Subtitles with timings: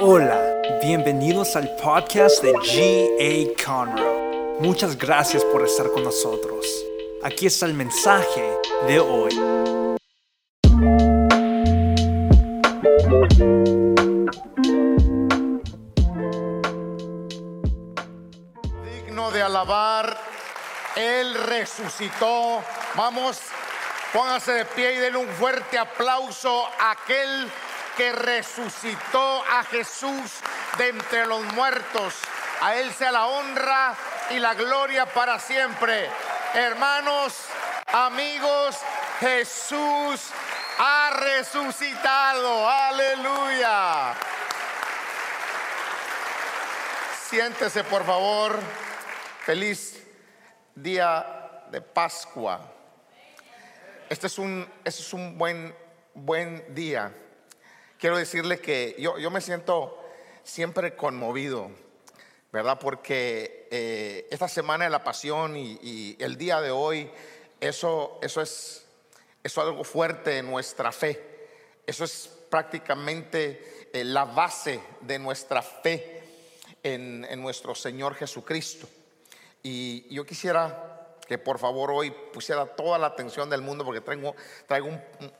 [0.00, 3.64] Hola, bienvenidos al podcast de G.A.
[3.66, 4.60] Conroe.
[4.60, 6.64] Muchas gracias por estar con nosotros.
[7.24, 8.44] Aquí está el mensaje
[8.86, 9.34] de hoy.
[18.84, 20.16] digno de alabar.
[20.94, 22.62] Él resucitó.
[22.94, 23.40] Vamos,
[24.12, 27.50] póngase de pie y denle un fuerte aplauso a aquel
[27.98, 30.38] que resucitó a Jesús
[30.78, 32.14] de entre los muertos.
[32.60, 33.92] A Él sea la honra
[34.30, 36.08] y la gloria para siempre.
[36.54, 37.34] Hermanos,
[37.88, 38.78] amigos,
[39.18, 40.30] Jesús
[40.78, 42.70] ha resucitado.
[42.70, 44.14] Aleluya.
[47.28, 48.60] Siéntese, por favor.
[49.44, 50.00] Feliz
[50.72, 52.60] día de Pascua.
[54.08, 55.76] Este es un, este es un buen,
[56.14, 57.12] buen día.
[57.98, 59.98] Quiero decirle que yo, yo me siento
[60.44, 61.68] siempre conmovido,
[62.52, 62.78] ¿verdad?
[62.78, 67.10] Porque eh, esta semana de la pasión y, el día de hoy,
[67.58, 68.86] eso, eso es,
[69.42, 71.48] eso es algo fuerte en nuestra fe.
[71.88, 76.22] Eso es prácticamente eh, la base de nuestra fe
[76.84, 78.88] en, en nuestro Señor Jesucristo.
[79.60, 80.97] Y yo quisiera
[81.28, 84.34] que por favor hoy pusiera toda la atención del mundo porque traigo,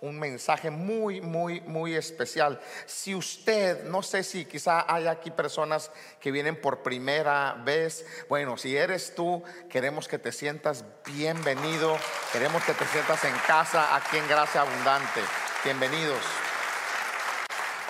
[0.02, 2.60] un mensaje muy, muy, muy especial.
[2.84, 8.58] Si usted, no sé si quizá hay aquí personas que vienen por primera vez, bueno,
[8.58, 11.96] si eres tú, queremos que te sientas bienvenido,
[12.34, 15.22] queremos que te sientas en casa aquí en Gracia Abundante.
[15.64, 16.20] Bienvenidos.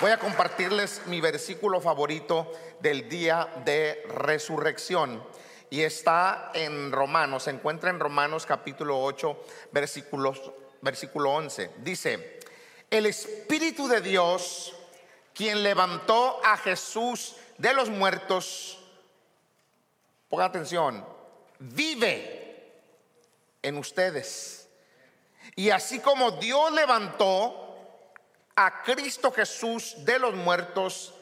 [0.01, 5.21] Voy a compartirles mi versículo favorito del día de resurrección
[5.71, 11.73] y está en Romanos, se encuentra en Romanos capítulo 8, versículos, versículo 11.
[11.79, 12.41] Dice,
[12.91, 14.75] el Espíritu de Dios,
[15.35, 18.79] quien levantó a Jesús de los muertos,
[20.29, 21.05] ponga atención,
[21.59, 22.73] vive
[23.61, 24.69] en ustedes.
[25.55, 27.67] Y así como Dios levantó
[28.57, 31.15] a Cristo Jesús de los muertos,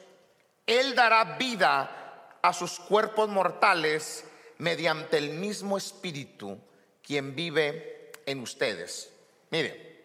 [0.66, 4.25] Él dará vida a sus cuerpos mortales
[4.59, 6.59] mediante el mismo Espíritu
[7.03, 9.11] quien vive en ustedes.
[9.50, 10.05] Mire,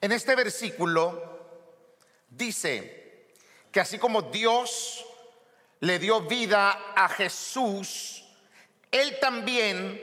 [0.00, 1.40] en este versículo
[2.28, 3.26] dice
[3.72, 5.04] que así como Dios
[5.80, 8.24] le dio vida a Jesús,
[8.90, 10.00] Él también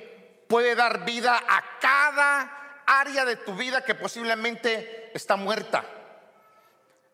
[0.47, 5.85] puede dar vida a cada área de tu vida que posiblemente está muerta.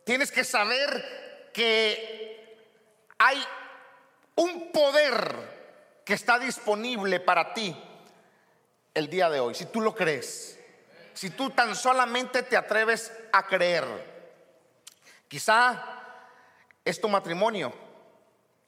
[0.04, 2.68] Tienes que saber que
[3.18, 3.44] hay
[4.36, 5.57] un poder
[6.08, 7.76] que está disponible para ti
[8.94, 10.58] el día de hoy, si tú lo crees,
[11.14, 13.84] si tú tan solamente te atreves a creer.
[15.28, 15.84] Quizá
[16.86, 17.74] es tu matrimonio,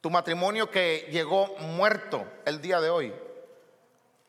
[0.02, 3.14] tu matrimonio que llegó muerto el día de hoy.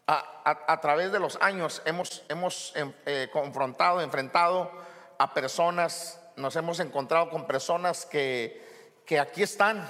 [0.07, 2.73] A, a, través de los años hemos, hemos
[3.05, 4.71] eh, confrontado, enfrentado
[5.17, 9.85] a personas, nos hemos encontrado con personas que, que aquí están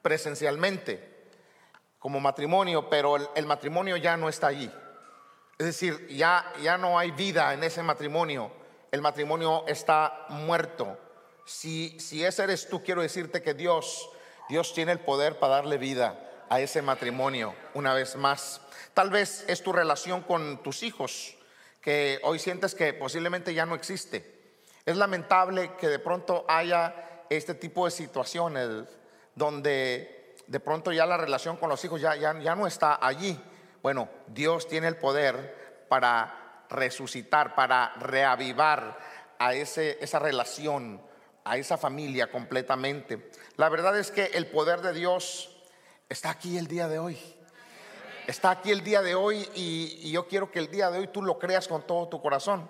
[0.00, 1.15] presencialmente
[2.06, 4.70] como matrimonio, pero el, matrimonio ya no está allí.
[5.58, 8.52] Es decir, ya, ya no hay vida en ese matrimonio.
[8.92, 10.96] El matrimonio está muerto.
[11.46, 14.08] Si, si ese eres tú, quiero decirte que Dios,
[14.48, 16.16] Dios tiene el poder para darle vida
[16.48, 18.60] a ese matrimonio una vez más.
[18.94, 21.36] Tal vez es tu relación con tus hijos,
[21.80, 24.60] que hoy sientes que posiblemente ya no existe.
[24.84, 28.84] Es lamentable que de pronto haya este tipo de situaciones
[29.34, 30.15] donde
[30.46, 33.40] de pronto ya la relación con los hijos ya, ya, ya no está allí.
[33.82, 38.98] Bueno, Dios tiene el poder para resucitar, para reavivar
[39.38, 41.00] a ese, esa relación,
[41.44, 43.30] a esa familia completamente.
[43.56, 45.56] La verdad es que el poder de Dios
[46.08, 47.18] está aquí el día de hoy.
[48.26, 51.22] Está aquí el día de hoy y, yo quiero que el día de hoy tú
[51.22, 52.68] lo creas con todo tu corazón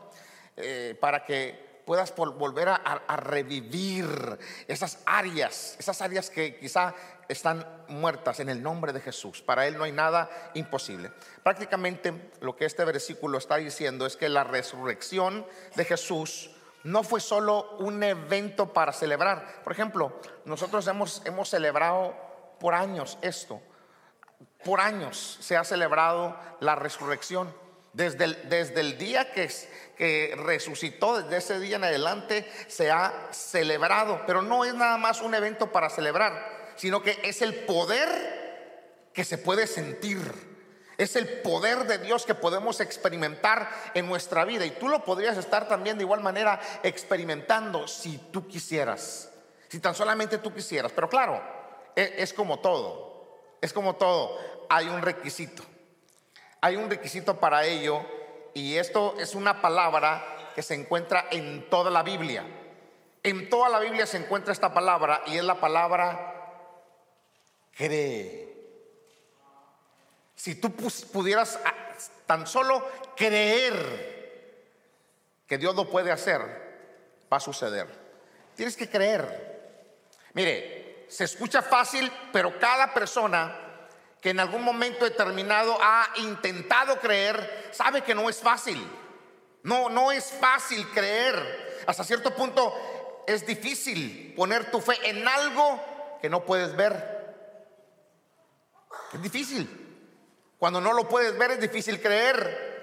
[0.57, 6.95] eh, para que puedas volver a, revivir esas áreas, esas áreas que quizá
[7.29, 9.41] están muertas en el nombre de Jesús.
[9.41, 11.13] Para Él no hay nada imposible.
[11.45, 15.47] Prácticamente lo que este versículo está diciendo es que la resurrección
[15.77, 16.51] de Jesús
[16.83, 19.63] no fue solo un evento para celebrar.
[19.63, 22.15] Por ejemplo, nosotros hemos, hemos celebrado
[22.59, 23.61] por años esto.
[24.65, 27.55] Por años se ha celebrado la resurrección.
[27.97, 29.51] Desde el, desde el día que,
[29.97, 34.21] que resucitó, desde ese día en adelante, se ha celebrado.
[34.27, 39.25] Pero no es nada más un evento para celebrar, sino que es el poder que
[39.25, 40.21] se puede sentir.
[40.99, 44.67] Es el poder de Dios que podemos experimentar en nuestra vida.
[44.67, 49.31] Y tú lo podrías estar también de igual manera experimentando si tú quisieras.
[49.69, 50.93] Si tan solamente tú quisieras.
[50.93, 51.43] Pero claro,
[51.97, 53.57] e, es, como todo.
[53.63, 54.39] Es como todo.
[54.69, 55.63] Hay un requisito.
[56.67, 58.05] Hay un requisito para ello.
[58.53, 62.45] Y esto es una palabra que se encuentra en toda la Biblia.
[63.23, 66.59] En toda la Biblia se encuentra esta palabra y es la palabra
[67.77, 68.53] cree.
[70.35, 70.73] Si tú
[71.13, 71.73] pudieras ah,
[72.27, 72.85] tan solo
[73.15, 74.75] creer
[75.47, 76.41] que Dios lo puede hacer,
[77.33, 77.87] va a suceder.
[78.57, 79.85] Tienes que creer.
[80.33, 83.66] Mire, se escucha fácil, pero cada persona
[84.21, 88.85] que en algún momento determinado ha intentado creer, sabe que no es fácil.
[89.63, 91.85] No, no es fácil creer.
[91.87, 92.73] Hasta cierto punto
[93.27, 95.81] es difícil poner tu fe en algo
[96.21, 97.35] que no puedes ver.
[99.13, 99.69] Es difícil.
[100.59, 102.77] Cuando no lo puedes ver es difícil creer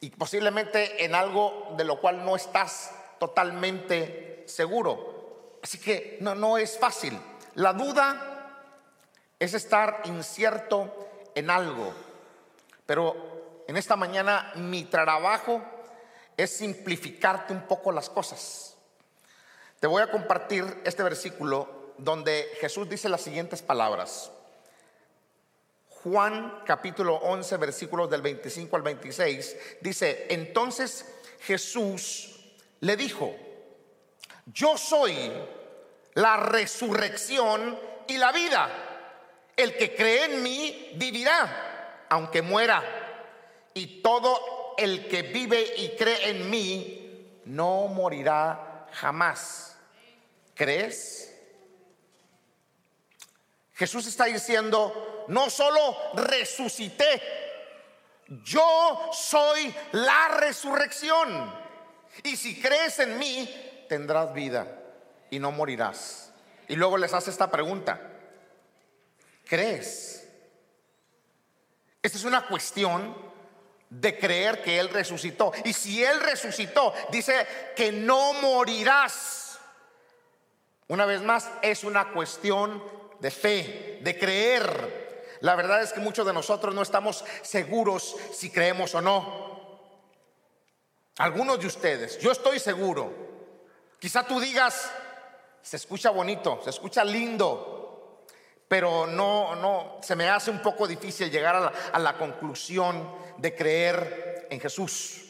[0.00, 5.58] y posiblemente en algo de lo cual no estás totalmente seguro.
[5.62, 7.18] Así que no, no es fácil.
[7.54, 8.35] La duda
[9.38, 11.92] es estar incierto en algo.
[12.86, 15.62] Pero en esta mañana mi trabajo
[16.36, 18.76] es simplificarte un poco las cosas.
[19.80, 24.30] Te voy a compartir este versículo donde Jesús dice las siguientes palabras.
[26.02, 31.04] Juan capítulo 11 versículos del 25 al 26 dice, entonces
[31.40, 33.34] Jesús le dijo,
[34.46, 35.32] yo soy
[36.14, 38.85] la resurrección y la vida.
[39.56, 42.82] El que cree en mí vivirá, aunque muera.
[43.72, 49.78] Y todo el que vive y cree en mí no morirá jamás.
[50.54, 51.34] ¿Crees?
[53.74, 57.22] Jesús está diciendo, no solo resucité,
[58.28, 61.54] yo soy la resurrección.
[62.24, 64.66] Y si crees en mí, tendrás vida
[65.30, 66.32] y no morirás.
[66.68, 68.15] Y luego les hace esta pregunta.
[69.46, 70.28] ¿Crees?
[72.02, 73.16] Esta es una cuestión
[73.88, 75.52] de creer que Él resucitó.
[75.64, 79.58] Y si Él resucitó, dice que no morirás.
[80.88, 82.82] Una vez más, es una cuestión
[83.20, 85.38] de fe, de creer.
[85.40, 89.46] La verdad es que muchos de nosotros no estamos seguros si creemos o no.
[91.18, 93.12] Algunos de ustedes, yo estoy seguro.
[93.98, 94.90] Quizá tú digas,
[95.62, 97.75] se escucha bonito, se escucha lindo,
[98.68, 103.08] pero no, no, se me hace un poco difícil llegar a la, conclusión
[103.38, 105.24] de creer en Jesús,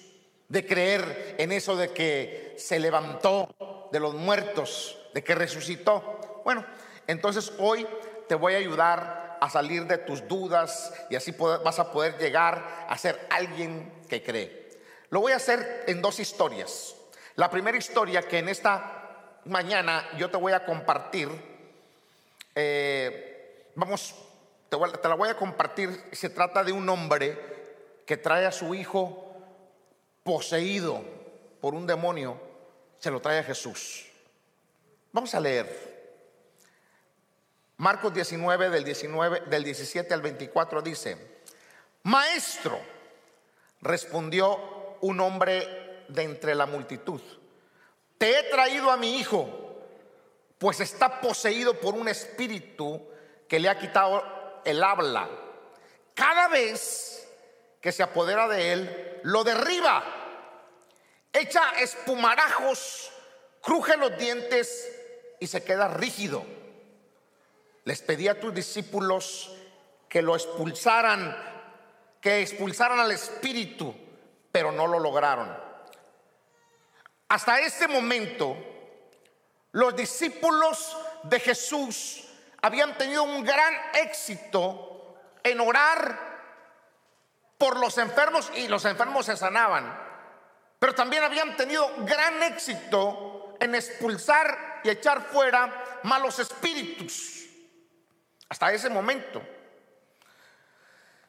[0.49, 6.43] de creer en eso de que se levantó de los muertos, de que resucitó.
[6.45, 6.65] Bueno,
[7.07, 7.87] entonces hoy
[8.29, 12.87] te voy a ayudar a salir de tus dudas y así vas a poder llegar
[12.89, 14.71] a ser alguien que cree.
[15.11, 16.95] Lo voy a hacer en dos historias.
[17.37, 21.29] La primera historia que en esta mañana yo te voy a compartir,
[22.55, 23.26] eh,
[23.77, 24.15] vamos,
[24.69, 28.75] te, te la voy a compartir, se trata de un hombre que trae a su
[28.75, 29.35] hijo
[30.25, 31.03] poseído
[31.61, 32.41] por un demonio,
[32.99, 34.07] se lo trae a Jesús.
[35.13, 35.95] Vamos a leer.
[37.77, 41.43] Marcos 19 del, 19 del 17 al 24 dice,
[42.05, 42.81] Maestro,
[43.83, 47.21] respondió un hombre de entre la multitud,
[48.17, 49.49] te he traído a mi hijo,
[50.59, 53.03] pues está poseído por un espíritu
[53.49, 54.23] que le ha quitado
[54.65, 55.29] el habla.
[56.15, 57.29] Cada vez
[57.81, 60.05] que se apodera de él, lo derriba,
[61.33, 63.13] echa espumarajos,
[63.61, 64.93] cruje los dientes
[65.41, 66.57] y se queda rígido
[67.87, 69.53] les pedí a tus discípulos
[70.09, 71.37] que lo expulsaran,
[72.21, 73.95] que expulsaran al espíritu,
[74.51, 75.57] pero no lo lograron.
[77.29, 78.57] Hasta este momento,
[79.71, 82.26] los discípulos de Jesús
[82.67, 86.19] habían tenido un gran éxito en orar
[87.57, 90.05] por los enfermos y los enfermos se sanaban.
[90.79, 97.45] Pero también habían tenido gran éxito en expulsar y echar fuera malos espíritus
[98.49, 99.41] hasta ese momento.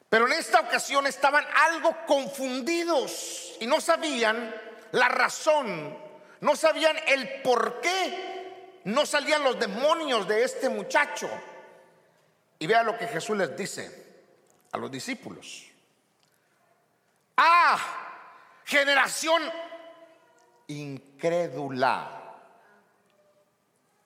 [0.08, 4.54] Pero en esta ocasión estaban algo confundidos y no sabían
[4.90, 5.96] la razón,
[6.40, 8.37] no sabían el por qué
[8.88, 11.28] no salían los demonios de este muchacho.
[12.58, 14.24] Y vea lo que Jesús les dice
[14.72, 15.66] a los discípulos.
[17.36, 17.78] Ah,
[18.64, 19.42] generación
[20.68, 22.34] incrédula,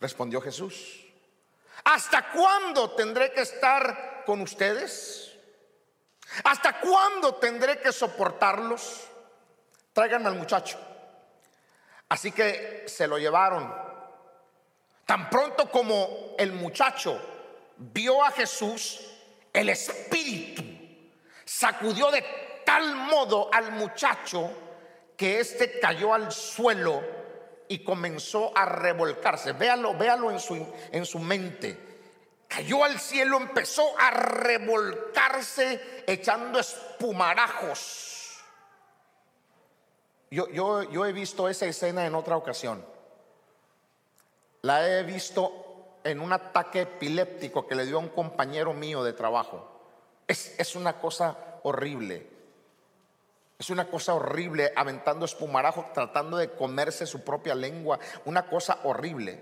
[0.01, 1.07] respondió Jesús.
[1.85, 5.33] ¿Hasta cuándo tendré que estar con ustedes?
[6.43, 9.07] ¿Hasta cuándo tendré que soportarlos?
[9.93, 10.79] Tráiganme al muchacho.
[12.09, 13.92] Así que se lo llevaron.
[15.13, 17.21] Tan pronto como el muchacho
[17.77, 18.99] vio a Jesús,
[19.53, 20.63] el espíritu
[21.45, 22.25] sacudió de
[22.65, 24.51] tal modo al muchacho
[25.15, 27.03] que éste cayó al suelo
[27.69, 29.53] y comenzó a revolcarse.
[29.53, 31.77] Véalo, véalo en su, en su mente.
[32.49, 38.43] Cayó al cielo, empezó a revolcarse echando espumarajos.
[40.31, 42.92] Yo, yo, yo he visto esa escena en otra ocasión.
[44.63, 49.13] La he visto en un ataque epiléptico que le dio a un compañero mío de
[49.13, 49.69] trabajo.
[50.27, 52.27] Es, es una cosa horrible.
[53.59, 57.99] Es una cosa horrible aventando espumarajo, tratando de comerse su propia lengua.
[58.25, 59.39] Una cosa horrible.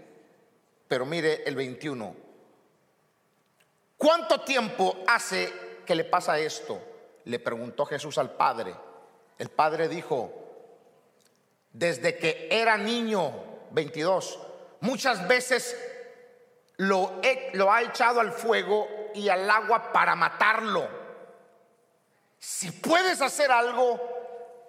[0.89, 2.15] Pero mire el 21.
[3.97, 5.53] ¿Cuánto tiempo hace
[5.87, 6.81] que le pasa esto?
[7.25, 8.75] Le preguntó Jesús al Padre.
[9.39, 10.33] El Padre dijo,
[11.73, 13.33] desde que era niño,
[13.71, 14.39] 22,
[14.81, 15.77] muchas veces
[16.81, 17.21] lo,
[17.71, 20.89] ha echado al fuego y al agua para matarlo.
[22.39, 24.01] Si puedes hacer algo,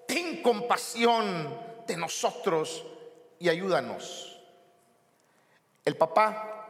[0.08, 2.86] ten compasión de nosotros
[3.39, 4.41] y ayúdanos.
[5.86, 6.68] El papá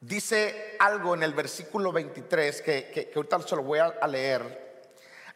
[0.00, 4.82] dice algo en el versículo 23 que, que, ahorita se lo voy a, leer.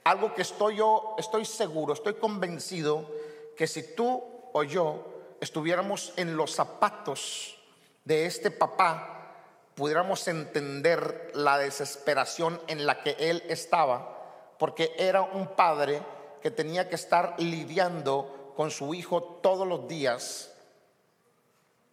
[0.02, 3.08] Algo que estoy yo, estoy seguro, estoy convencido
[3.56, 7.58] que si tú o yo estuviéramos en los zapatos
[8.04, 9.34] de este papá,
[9.74, 14.14] pudiéramos entender la desesperación en la que él estaba
[14.58, 16.02] porque era un padre
[16.42, 20.52] que tenía que estar lidiando con su hijo todos los días,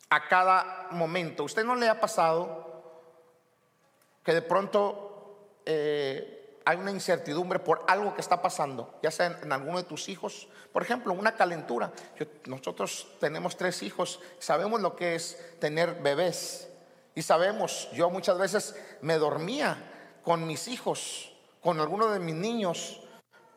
[0.09, 1.43] a cada momento.
[1.43, 2.83] ¿Usted no le ha pasado
[4.23, 9.51] que de pronto eh, hay una incertidumbre por algo que está pasando, ya sea en,
[9.51, 10.47] alguno de tus hijos?
[10.71, 11.91] Por ejemplo, una calentura.
[12.45, 16.69] nosotros tenemos tres hijos, sabemos lo que es tener bebés
[17.15, 19.77] y sabemos, yo muchas veces me dormía
[20.23, 23.01] con mis hijos con alguno de mis niños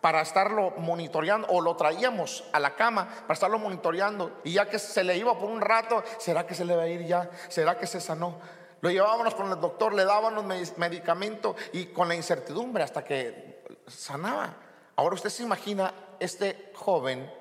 [0.01, 4.79] para estarlo monitoreando o lo traíamos a la cama para estarlo monitoreando y ya que
[4.79, 7.31] se le iba por un rato, ¿será que se le va a ir ya?
[7.49, 8.39] ¿Será que se sanó?
[8.85, 10.45] Lo llevábamos con el doctor, le dábamos
[10.77, 14.59] medicamento y con la incertidumbre hasta que sanaba.
[14.95, 17.33] Ahora usted se imagina este joven,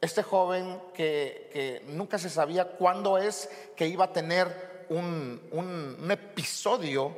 [0.00, 7.14] este joven que, nunca se sabía cuándo es que iba a tener un, un episodio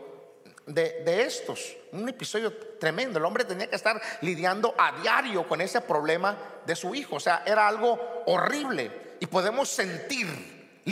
[0.67, 1.75] de, estos.
[1.93, 3.19] Un episodio tremendo.
[3.19, 7.17] El hombre tenía que estar lidiando a diario con ese problema de su hijo.
[7.17, 9.17] O sea, era algo horrible.
[9.21, 10.83] Y podemos sentir,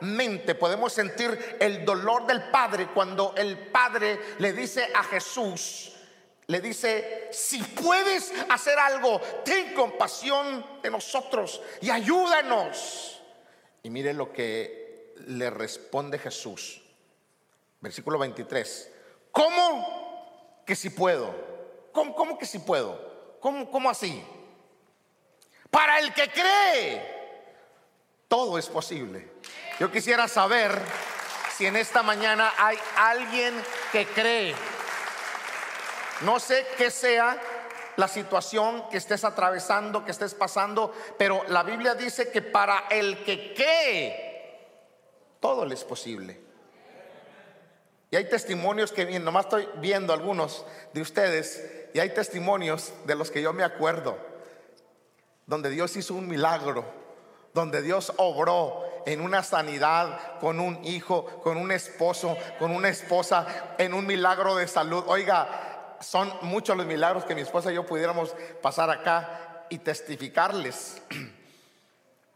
[0.00, 5.92] literalmente, podemos sentir el dolor del padre cuando el padre le dice a Jesús,
[6.46, 13.20] le dice, si puedes hacer algo, ten compasión de nosotros y ayúdanos.
[13.82, 16.82] Y mire lo que le responde Jesús.
[17.80, 18.92] Versículo 23.
[19.32, 21.34] ¿Cómo que si puedo?
[21.92, 23.38] ¿Cómo, que si puedo?
[23.40, 24.22] ¿Cómo, ¿Cómo así?
[25.70, 27.16] Para el que cree,
[28.28, 29.30] todo es posible.
[29.78, 30.80] Yo quisiera saber
[31.54, 33.54] si en esta mañana hay alguien
[33.92, 34.54] que cree.
[36.22, 37.38] No sé qué sea
[37.96, 43.22] la situación que estés atravesando, que estés pasando, pero la Biblia dice que para el
[43.22, 44.66] que cree,
[45.40, 46.40] todo le es posible.
[48.10, 50.64] Y hay testimonios que nomás estoy viendo algunos
[50.94, 54.16] de ustedes, y hay testimonios de los que yo me acuerdo,
[55.44, 56.84] donde Dios hizo un milagro,
[57.52, 63.46] donde Dios obró en una sanidad con un hijo, con un esposo, con una esposa,
[63.78, 65.04] en un milagro de salud.
[65.06, 71.00] Oiga, son muchos los milagros que mi esposa y yo pudiéramos pasar acá y testificarles.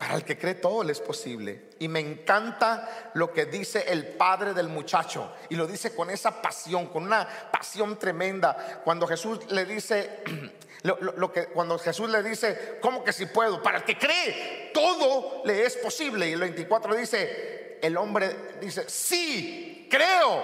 [0.00, 1.72] Para el que cree todo le es posible.
[1.78, 5.30] Y me encanta lo que dice el padre del muchacho.
[5.50, 8.80] Y lo dice con esa pasión, con una pasión tremenda.
[8.82, 10.22] Cuando Jesús le dice,
[10.84, 13.62] lo, que, cuando Jesús le dice, ¿cómo que si puedo?
[13.62, 16.30] Para el que cree, todo le es posible.
[16.30, 20.42] Y el 24 dice, el hombre dice, sí, creo.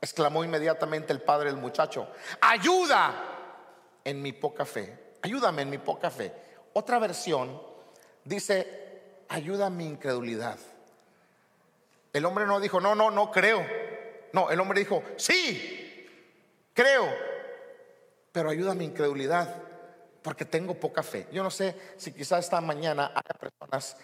[0.00, 2.08] Exclamó inmediatamente el padre del muchacho,
[2.40, 3.14] ayuda
[4.02, 5.14] en mi poca fe.
[5.22, 6.32] Ayúdame en mi poca fe.
[6.72, 7.75] Otra versión
[8.26, 10.58] dice, ayuda a mi incredulidad.
[12.12, 13.64] El hombre no dijo, no, no, no creo.
[14.32, 16.06] No, el hombre dijo, sí,
[16.74, 17.08] creo,
[18.32, 19.62] pero ayuda a mi incredulidad
[20.22, 21.28] porque tengo poca fe.
[21.32, 23.96] Yo no sé si quizás esta mañana haya personas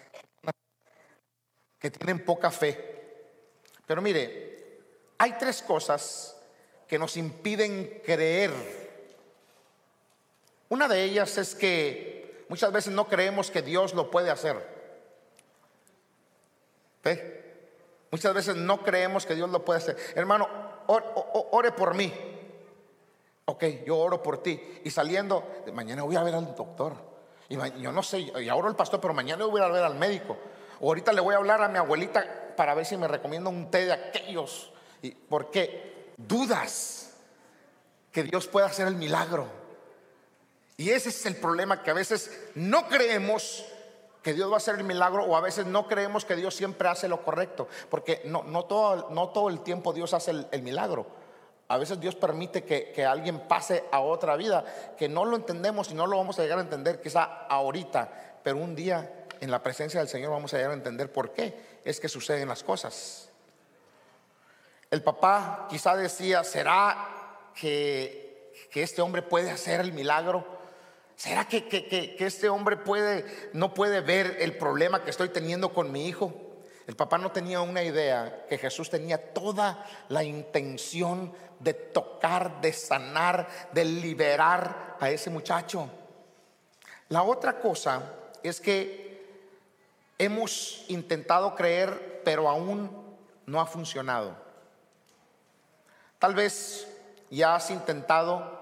[1.77, 2.93] que tienen poca fe.
[3.85, 4.79] Pero mire,
[5.17, 6.37] hay tres cosas
[6.87, 8.51] que nos impiden creer.
[10.69, 12.12] Una de ellas es que
[12.53, 14.63] Muchas veces no creemos que Dios lo puede hacer.
[17.03, 17.55] ¿Ve?
[18.11, 19.97] Muchas veces no creemos que Dios lo puede hacer.
[20.13, 20.47] Hermano,
[20.85, 22.13] ore por mí.
[23.45, 24.61] Ok, yo oro por ti.
[24.83, 26.93] Y saliendo, mañana voy a ver al doctor.
[27.49, 30.37] Y yo no sé, y oro al pastor, pero mañana voy a ver al médico.
[30.79, 33.71] O ahorita le voy a hablar a mi abuelita para ver si me recomienda un
[33.71, 34.71] té de aquellos.
[35.01, 36.13] ¿Y ¿Por qué?
[36.17, 37.15] Dudas
[38.11, 39.62] que Dios pueda hacer el milagro.
[40.77, 43.65] Y ese es el problema que a veces no creemos
[44.23, 46.87] que Dios va a hacer el milagro o a veces no creemos que Dios siempre
[46.87, 51.05] hace lo correcto, porque no, no, todo, no todo el tiempo Dios hace el, milagro.
[51.67, 54.63] A veces Dios permite que, alguien pase a otra vida,
[54.97, 58.57] que no lo entendemos y no lo vamos a llegar a entender quizá ahorita, pero
[58.57, 61.99] un día en la presencia del Señor vamos a llegar a entender por qué es
[61.99, 63.29] que suceden las cosas.
[64.89, 70.52] El papá quizá decía, ¿será que, que este hombre puede hacer el milagro?
[71.15, 76.07] ¿Será que, este hombre puede, no puede ver el problema que estoy teniendo con mi
[76.07, 76.33] hijo?
[76.87, 82.73] El papá no tenía una idea que Jesús tenía toda la intención de tocar, de
[82.73, 85.89] sanar, de liberar a ese muchacho.
[87.07, 88.01] La otra cosa
[88.41, 89.23] es que
[90.17, 92.91] hemos intentado creer, pero aún
[93.45, 94.35] no ha funcionado.
[96.19, 96.87] Tal vez
[97.29, 98.59] ya has intentado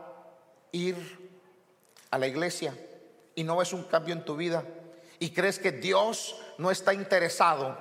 [0.72, 1.21] ir
[2.12, 2.76] a la iglesia
[3.34, 4.64] y no ves un cambio en tu vida
[5.20, 7.78] y crees que Dios no está interesado,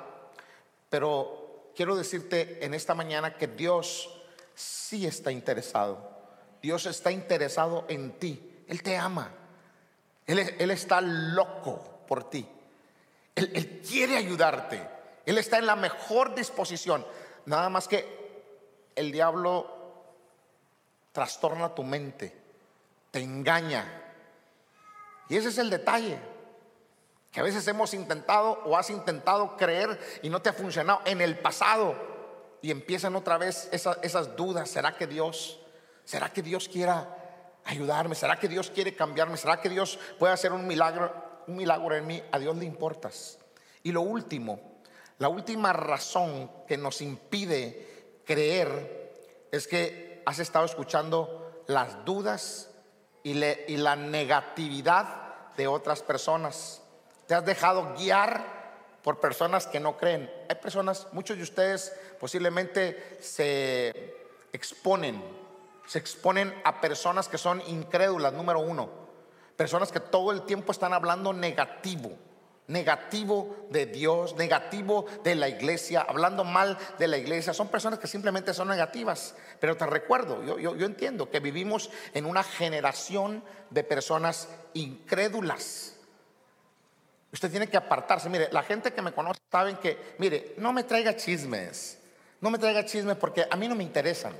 [0.89, 4.11] pero quiero decirte en esta mañana que Dios
[4.55, 6.11] sí está interesado.
[6.63, 8.65] Dios está interesado en ti.
[8.69, 9.33] Él te ama.
[10.27, 12.47] Él, está loco por ti.
[13.35, 14.87] Él, él quiere ayudarte.
[15.25, 17.07] Él está en la mejor disposición.
[17.47, 18.21] Nada más que
[18.95, 19.81] el diablo
[21.13, 22.37] trastorna tu mente,
[23.11, 24.10] te engaña,
[25.31, 26.19] y ese es el detalle.
[27.31, 31.21] Que a veces hemos intentado o has intentado creer y no te ha funcionado en
[31.21, 31.95] el pasado.
[32.61, 34.69] Y empiezan otra vez esas, dudas.
[34.69, 35.61] ¿Será que Dios,
[36.05, 37.17] será que Dios quiera
[37.65, 38.17] ayudarme?
[38.17, 39.37] ¿Será que Dios quiere cambiarme?
[39.37, 41.15] ¿Será que Dios puede hacer un milagro,
[41.47, 42.21] un milagro en mí?
[42.33, 43.39] A Dios le importas.
[43.85, 44.81] Y lo último,
[45.19, 52.71] la última razón que nos impide creer es que has estado escuchando las dudas
[53.23, 55.20] y, y la negatividad
[55.61, 56.81] de otras personas.
[57.27, 58.43] Te has dejado guiar
[59.03, 60.31] por personas que no creen.
[60.49, 64.17] Hay personas, muchos de ustedes posiblemente se
[64.55, 65.23] exponen,
[65.87, 68.89] se exponen a personas que son incrédulas, número uno.
[69.55, 72.13] Personas que todo el tiempo están hablando negativo
[72.71, 77.53] negativo de Dios, negativo de la iglesia, hablando mal de la iglesia.
[77.53, 79.35] Son personas que simplemente son negativas.
[79.59, 85.97] Pero te recuerdo, yo, yo, entiendo que vivimos en una generación de personas incrédulas.
[87.33, 88.29] Usted tiene que apartarse.
[88.29, 91.99] Mire, la gente que me conoce saben que, mire, no me traiga chismes.
[92.41, 94.33] No me traiga chismes porque a mí no me interesan.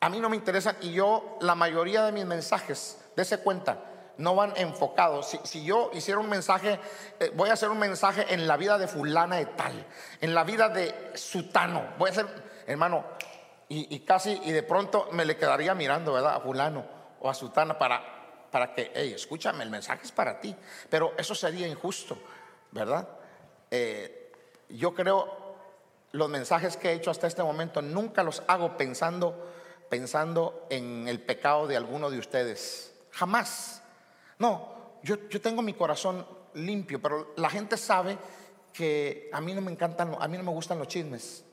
[0.00, 4.34] A mí no me interesan y yo la mayoría de mis mensajes, dése cuenta, no
[4.34, 5.36] van enfocados.
[5.44, 6.78] Si, yo hiciera un mensaje,
[7.18, 9.86] eh, voy a hacer un mensaje en la vida de fulana de tal,
[10.20, 12.26] en la vida de sutano, voy a hacer,
[12.66, 13.04] hermano,
[13.72, 16.34] y, casi, y de pronto me le quedaría mirando, ¿verdad?
[16.34, 16.84] A fulano
[17.20, 18.02] o a sutana para,
[18.50, 20.56] para que, hey, escúchame, el mensaje es para ti.
[20.88, 22.18] Pero eso sería injusto,
[22.72, 23.06] ¿verdad?
[23.70, 24.32] Eh,
[24.70, 25.54] yo creo,
[26.10, 29.52] los mensajes que he hecho hasta este momento, nunca los hago pensando,
[29.88, 32.92] pensando en el pecado de alguno de ustedes.
[33.12, 33.79] Jamás.
[34.40, 34.70] No,
[35.02, 38.18] yo, tengo mi corazón limpio, pero la gente sabe
[38.72, 41.44] que a mí no me encantan, a mí no me gustan los chismes.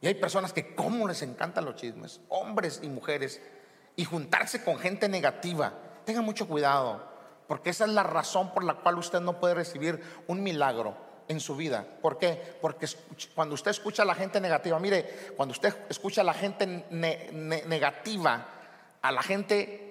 [0.00, 3.40] Y hay personas que cómo les encantan los chismes, hombres y mujeres,
[3.96, 5.72] y juntarse con gente negativa.
[6.04, 7.02] Tenga mucho cuidado,
[7.48, 10.96] porque esa es la razón por la cual usted no puede recibir un milagro
[11.28, 11.86] en su vida.
[12.02, 12.58] ¿Por qué?
[12.60, 12.86] Porque
[13.34, 18.46] cuando usted escucha a la gente negativa, mire, cuando usted escucha a la gente negativa,
[19.00, 19.87] a la gente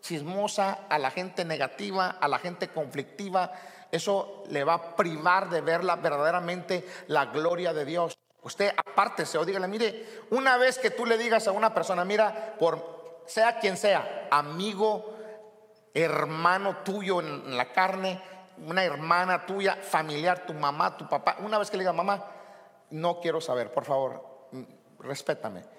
[0.00, 3.52] chismosa, a la gente negativa, a la gente conflictiva,
[3.90, 8.18] eso le va a privar de ver verdaderamente la gloria de Dios.
[8.42, 12.54] Usted apártese o dígale, mire, una vez que tú le digas a una persona, mira,
[12.58, 15.16] por sea quien sea, amigo,
[15.92, 18.20] hermano tuyo en la carne,
[18.66, 22.24] una hermana tuya, familiar, tu mamá, tu papá, una vez que le diga, mamá,
[22.90, 24.48] no quiero saber, por favor,
[25.00, 25.77] respétame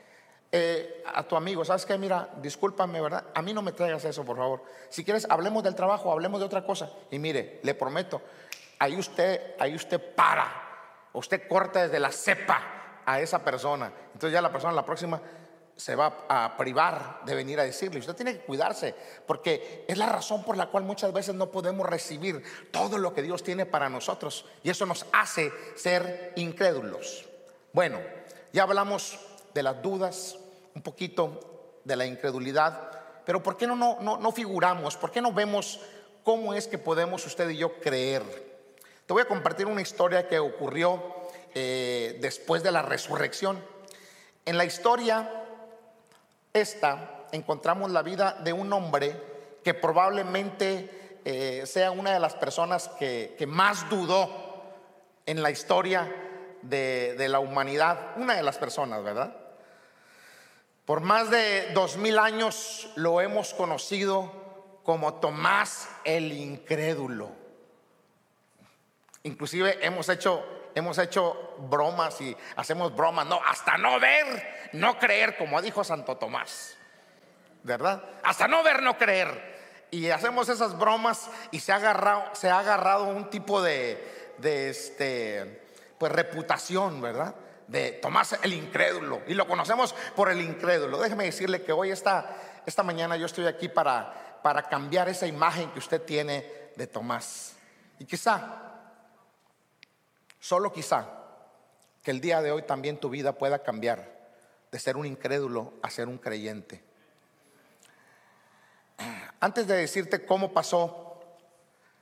[0.52, 1.98] eh, a tu amigo, ¿sabes qué?
[1.98, 3.26] Mira, discúlpame, ¿verdad?
[3.36, 4.64] A mí no me traigas eso, por favor.
[4.90, 6.90] Si quieres, hablemos del trabajo, hablemos de otra cosa.
[7.12, 8.22] Y mire, le prometo,
[8.80, 10.52] ahí usted, ahí usted para,
[11.14, 13.92] usted corta desde la cepa a esa persona.
[14.14, 15.22] Entonces ya la persona, la próxima,
[15.76, 18.00] se va a privar de venir a decirle.
[18.00, 18.94] Usted tiene que cuidarse,
[19.26, 23.22] porque es la razón por la cual muchas veces no podemos recibir todo lo que
[23.22, 24.46] Dios tiene para nosotros.
[24.64, 27.30] Y eso nos hace ser incrédulos.
[27.72, 28.00] Bueno,
[28.52, 29.20] ya hablamos
[29.54, 30.38] de las dudas,
[30.76, 32.92] un poquito de la incredulidad,
[33.26, 34.98] pero ¿por qué no, no, no, figuramos?
[34.98, 35.80] ¿Por qué no vemos
[36.24, 38.24] cómo es que podemos usted y yo creer?
[39.06, 41.02] Te voy a compartir una historia que ocurrió
[41.54, 43.64] eh, después de la resurrección.
[44.46, 45.40] En la historia
[46.54, 49.16] esta encontramos la vida de un hombre
[49.64, 54.30] que probablemente eh, sea una de las personas que, más dudó
[55.26, 56.12] en la historia
[56.62, 59.36] de, la humanidad, una de las personas, ¿verdad?
[60.86, 67.30] Por más de dos mil años lo hemos conocido como Tomás el incrédulo.
[69.24, 70.44] Inclusive hemos hecho
[70.76, 76.18] hemos hecho bromas y hacemos bromas, no, hasta no ver, no creer, como dijo Santo
[76.18, 76.78] Tomás,
[77.64, 78.04] ¿verdad?
[78.24, 79.88] Hasta no ver, no creer.
[79.92, 84.70] Y hacemos esas bromas y se ha agarrado, se ha agarrado un tipo de, de
[84.70, 85.69] este,
[86.00, 87.36] pues reputación, ¿verdad?
[87.68, 89.22] De Tomás el incrédulo.
[89.28, 91.00] Y lo conocemos por el incrédulo.
[91.00, 92.36] Déjeme decirle que hoy, esta,
[92.66, 97.54] esta mañana, yo estoy aquí para, para cambiar esa imagen que usted tiene de Tomás.
[98.00, 98.70] Y quizá
[100.40, 101.06] Solo quizá
[102.02, 104.18] que el día de hoy también tu vida pueda cambiar
[104.72, 106.82] de ser un incrédulo a ser un creyente.
[109.40, 111.22] Antes de decirte cómo pasó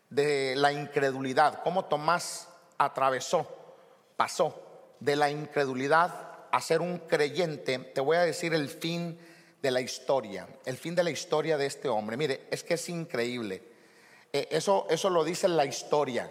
[0.10, 3.57] de la incredulidad, cómo Tomás atravesó,
[4.18, 9.18] pasó de la incredulidad a ser un creyente, te voy a decir el fin
[9.62, 12.18] de la historia, el fin de la historia de este hombre.
[12.18, 13.64] Mire, es que es increíble.
[14.34, 16.30] Eh, eso, eso lo dice la historia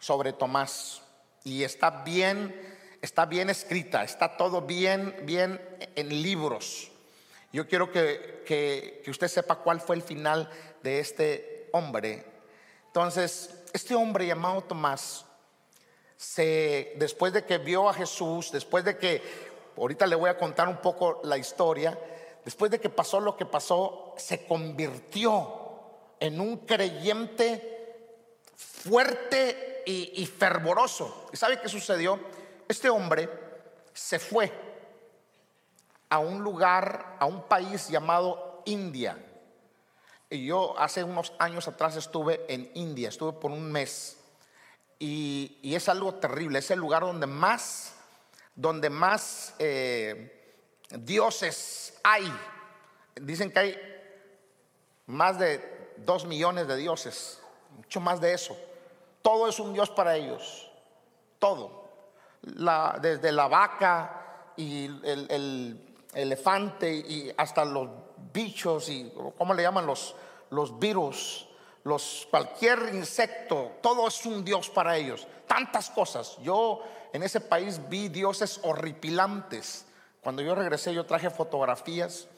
[0.00, 1.02] sobre Tomás
[1.44, 2.54] y está bien,
[3.00, 5.60] está bien escrita, está todo bien, bien
[5.94, 6.90] en libros.
[7.52, 10.48] Yo quiero que, que, usted sepa cuál fue el final
[10.82, 12.24] de este hombre.
[12.86, 15.26] Entonces, este hombre llamado Tomás,
[16.22, 19.20] se, después de que vio a Jesús, después de que,
[19.76, 21.98] ahorita le voy a contar un poco la historia,
[22.44, 25.52] después de que pasó lo que pasó, se convirtió
[26.20, 28.06] en un creyente
[28.54, 31.26] fuerte y, fervoroso.
[31.32, 32.20] ¿Y sabe qué sucedió?
[32.68, 33.28] Este hombre
[33.92, 34.52] se fue
[36.08, 39.18] a un lugar, a un país llamado India.
[40.30, 44.21] Y yo hace unos años atrás estuve en India, estuve por un mes.
[45.04, 47.92] Y, es algo terrible, es el lugar donde más,
[48.54, 50.54] donde más eh,
[50.90, 52.32] dioses hay.
[53.16, 53.76] Dicen que hay
[55.06, 57.40] más de dos millones de dioses,
[57.76, 58.56] mucho más de eso.
[59.22, 60.70] Todo es un Dios para ellos.
[61.40, 61.82] Todo.
[63.00, 65.84] desde la vaca y el,
[66.14, 67.88] elefante y hasta los
[68.32, 70.14] bichos y ¿cómo le llaman los,
[70.50, 71.48] los virus?
[71.84, 75.26] Los, cualquier insecto, todo es un Dios para ellos.
[75.46, 76.38] Tantas cosas.
[76.42, 79.86] Yo en ese país vi dioses horripilantes.
[80.20, 82.28] Cuando yo regresé yo traje fotografías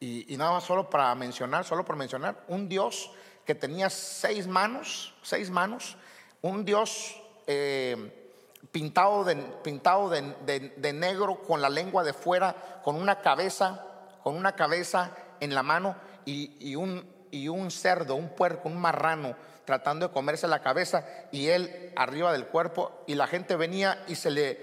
[0.00, 3.10] y, nada más solo para mencionar, solo por mencionar, un Dios
[3.44, 5.96] que tenía seis manos, seis manos
[6.42, 8.30] un Dios eh,
[8.70, 13.84] pintado, de, pintado de, negro con la lengua de fuera, con una cabeza,
[14.22, 19.36] con una cabeza en la mano y, un, y un cerdo, un puerco, un marrano
[19.64, 24.14] tratando de comerse la cabeza y él arriba del cuerpo y la gente venía y
[24.14, 24.58] se le,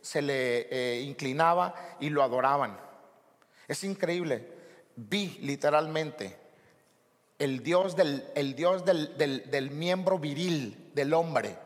[0.00, 2.76] se le eh, inclinaba y lo adoraban.
[3.68, 4.48] Es increíble.
[4.96, 6.36] Vi literalmente
[7.38, 11.56] el Dios del, el Dios del, del, miembro viril del hombre.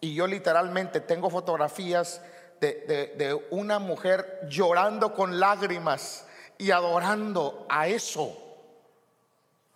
[0.00, 2.20] Y yo literalmente tengo fotografías
[2.60, 6.26] de, de, una mujer llorando con lágrimas
[6.58, 8.49] y adorando a eso.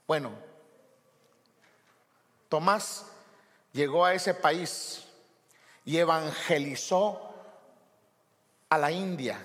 [0.06, 0.32] Bueno,
[2.48, 3.06] Tomás
[3.72, 5.06] llegó a ese país
[5.84, 7.34] y evangelizó
[8.68, 9.38] a la India.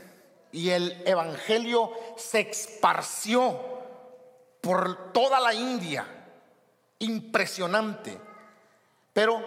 [0.51, 3.59] Y el evangelio se esparció
[4.61, 6.05] por toda la India.
[6.99, 8.19] Impresionante.
[9.13, 9.41] Pero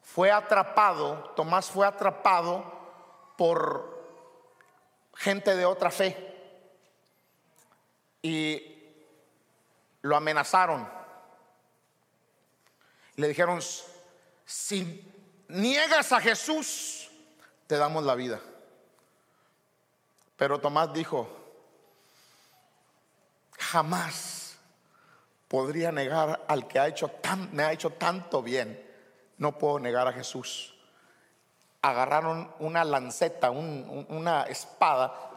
[0.00, 2.64] fue atrapado, Tomás fue atrapado
[3.36, 3.92] por
[5.16, 6.28] gente de otra fe.
[8.20, 8.71] Y
[10.02, 10.88] lo amenazaron.
[13.16, 13.60] Le dijeron,
[14.44, 15.10] si
[15.48, 17.10] niegas a Jesús,
[17.66, 18.40] te damos la vida.
[20.36, 21.28] Pero Tomás dijo,
[23.58, 24.56] jamás
[25.48, 26.78] podría negar al que
[27.52, 28.90] me ha hecho tanto bien.
[29.38, 30.74] No puedo negar a Jesús.
[31.80, 35.30] Agarraron una lanceta, una espada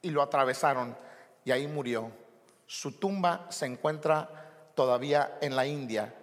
[0.00, 0.96] y lo atravesaron
[1.44, 2.21] y ahí murió.
[2.66, 6.14] Su tumba se encuentra todavía en la India.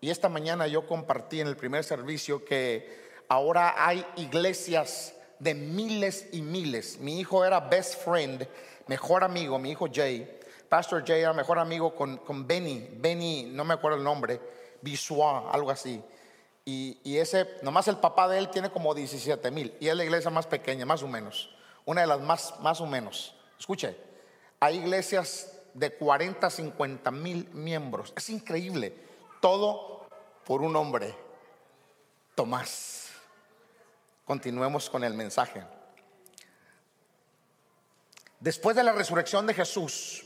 [0.00, 6.28] Y esta mañana yo compartí en el primer servicio que ahora hay iglesias de miles
[6.32, 6.98] y miles.
[6.98, 8.46] Mi hijo era best friend,
[8.86, 10.38] mejor amigo, mi hijo Jay.
[10.68, 14.40] Pastor Jay era mejor amigo con, con Benny, Benny, no me acuerdo el nombre,
[14.82, 16.02] Bisua, algo así.
[16.64, 19.76] Y, y, ese, nomás el papá de él tiene como 17 mil.
[19.78, 21.54] Y es la iglesia más pequeña, más o menos.
[21.84, 23.36] Una de las más, más o menos.
[23.56, 23.96] Escuche,
[24.58, 28.12] hay iglesias de 40, 50 mil miembros.
[28.16, 28.94] Es increíble.
[29.40, 30.06] Todo
[30.44, 31.14] por un hombre,
[32.34, 33.10] Tomás.
[34.24, 35.64] Continuemos con el mensaje.
[38.40, 40.24] Después de la resurrección de Jesús,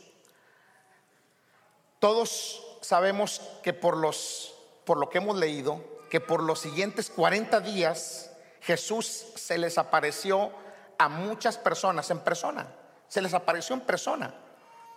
[1.98, 7.60] todos sabemos que por los por lo que hemos leído, que por los siguientes 40
[7.60, 10.52] días Jesús se les apareció
[10.98, 12.74] a muchas personas en persona.
[13.08, 14.34] Se les apareció en persona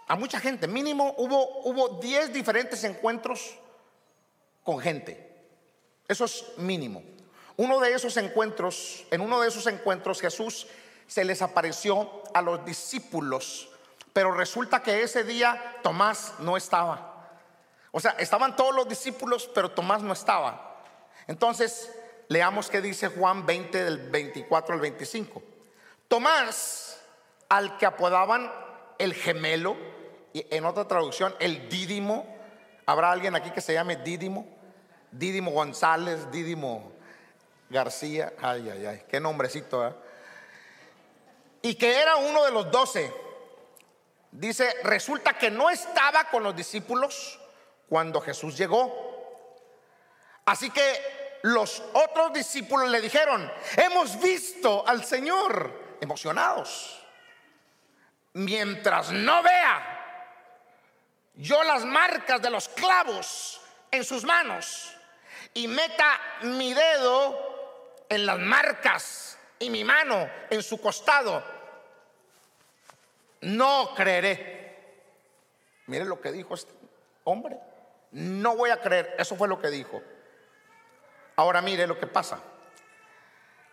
[0.07, 0.67] a mucha gente.
[0.67, 3.57] Mínimo hubo hubo 10 diferentes encuentros
[4.63, 5.31] con gente.
[6.07, 7.01] Eso es mínimo.
[7.55, 10.67] Uno de esos encuentros, en uno de esos encuentros Jesús
[11.07, 13.69] se les apareció a los discípulos,
[14.11, 17.13] pero resulta que ese día Tomás no estaba.
[17.91, 20.83] O sea, estaban todos los discípulos, pero Tomás no estaba.
[21.27, 21.91] Entonces,
[22.27, 25.43] leamos qué dice Juan 20 del 24 al 25.
[26.07, 26.99] Tomás,
[27.49, 28.51] al que apodaban
[28.97, 29.77] el gemelo,
[30.33, 32.25] en otra traducción, el dídimo.
[32.85, 34.47] ¿Habrá alguien aquí que se llame dídimo?
[35.11, 36.91] Dídimo González, dídimo
[37.69, 38.33] García.
[38.41, 39.87] Ay, ay, ay, qué nombrecito.
[39.87, 39.93] ¿eh?
[41.61, 43.13] Y que era uno de los doce.
[44.31, 47.39] Dice, resulta que no estaba con los discípulos
[47.87, 48.91] cuando Jesús llegó.
[50.45, 57.05] Así que los otros discípulos le dijeron, hemos visto al Señor, emocionados.
[58.33, 59.92] Mientras no vea
[61.35, 64.95] yo las marcas de los clavos en sus manos
[65.53, 71.43] y meta mi dedo en las marcas y mi mano en su costado,
[73.41, 74.63] no creeré.
[75.87, 76.73] Mire lo que dijo este
[77.23, 77.57] hombre.
[78.11, 79.15] No voy a creer.
[79.17, 80.01] Eso fue lo que dijo.
[81.35, 82.39] Ahora mire lo que pasa.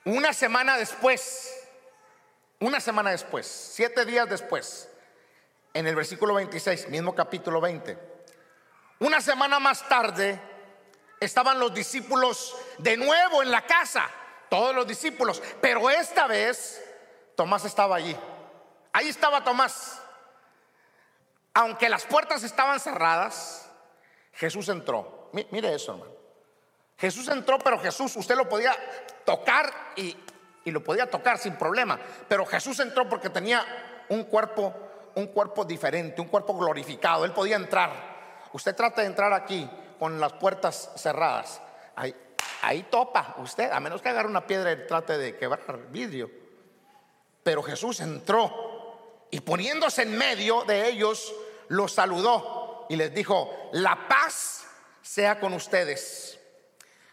[0.04, 1.68] Una semana después,
[2.58, 4.89] una semana después, siete días después,
[5.72, 7.98] en el versículo 26, mismo capítulo 20,
[9.00, 10.40] una semana más tarde,
[11.18, 14.08] estaban los discípulos de nuevo en la casa,
[14.48, 16.82] todos los discípulos, pero esta vez
[17.36, 18.16] Tomás estaba allí.
[18.92, 20.02] Ahí estaba Tomás.
[21.54, 23.70] Aunque las puertas estaban cerradas,
[24.32, 25.30] Jesús entró.
[25.32, 26.12] Mire eso, hermano.
[26.98, 28.76] Jesús entró, pero Jesús, usted lo podía
[29.24, 30.16] tocar y,
[30.66, 31.98] lo podía tocar sin problema.
[32.28, 33.64] Pero Jesús entró porque tenía
[34.10, 34.74] un cuerpo,
[35.14, 37.24] un cuerpo diferente, un cuerpo glorificado.
[37.24, 37.90] Él podía entrar.
[38.52, 39.68] Usted trata de entrar aquí
[39.98, 41.60] con las puertas cerradas.
[41.96, 42.14] Ahí,
[42.62, 46.30] ahí topa usted, a menos que agarre una piedra y trate de quebrar vidrio.
[47.42, 51.32] Pero Jesús entró y poniéndose en medio de ellos,
[51.68, 54.64] los saludó y les dijo, la paz
[55.02, 56.38] sea con ustedes.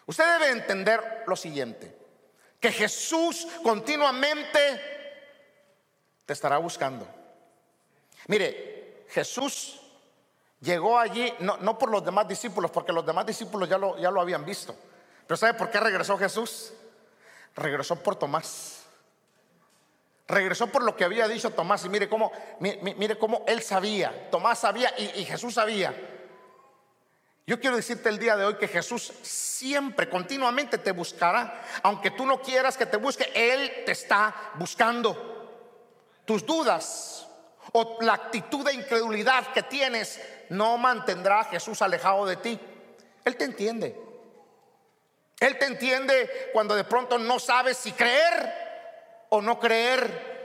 [0.06, 1.96] Usted debe entender lo siguiente,
[2.60, 4.60] que Jesús continuamente
[6.26, 7.08] te estará buscando.
[8.28, 9.82] Mire, Jesús
[10.62, 14.12] llegó allí no, no, por los demás discípulos, porque los demás discípulos ya lo, ya
[14.12, 14.76] lo habían visto.
[15.26, 16.74] Pero ¿sabe por qué regresó Jesús?
[17.56, 18.84] Regresó por Tomás.
[20.28, 24.60] Regresó por lo que había dicho Tomás y mire cómo, mire, cómo él sabía, Tomás
[24.60, 25.96] sabía y, y Jesús sabía.
[27.46, 31.64] Yo quiero decirte el día de hoy que Jesús siempre, continuamente te buscará.
[31.82, 35.64] Aunque tú no quieras que te busque, Él te está buscando.
[36.26, 37.27] Tus dudas
[37.74, 42.60] o la actitud de incredulidad que tienes no mantendrá a Jesús alejado de ti.
[43.26, 43.96] Él te entiende.
[45.40, 48.54] Él te entiende cuando de pronto no sabes si creer
[49.30, 50.38] o no creer.